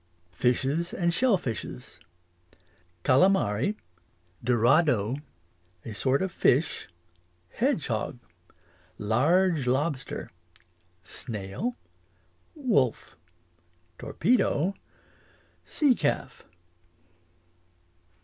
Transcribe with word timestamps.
Fishes 0.31 0.95
and 0.95 1.13
shell 1.13 1.37
fishes. 1.37 1.99
Calamary 3.03 3.77
Dorado 4.43 5.17
A 5.85 5.93
sorte 5.93 6.23
of 6.23 6.31
fish 6.31 6.87
Hedge 7.49 7.85
hog 7.85 8.17
Large 8.97 9.67
lobster 9.67 10.31
Snail 11.03 11.75
Wolf 12.55 13.15
Torpedo 13.99 14.73
Searcalf. 15.67 16.45